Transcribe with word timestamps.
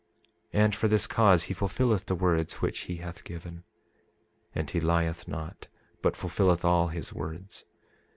And 0.51 0.75
for 0.75 0.87
this 0.87 1.05
cause 1.05 1.43
he 1.43 1.53
fulfilleth 1.53 2.07
the 2.07 2.15
words 2.15 2.55
which 2.55 2.79
he 2.89 2.95
hath 2.95 3.23
given, 3.23 3.63
and 4.55 4.67
he 4.67 4.79
lieth 4.79 5.27
not, 5.27 5.67
but 6.01 6.15
fulfilleth 6.15 6.65
all 6.65 6.87
his 6.87 7.13
words. 7.13 7.65